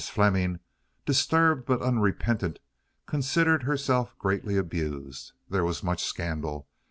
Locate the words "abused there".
4.57-5.63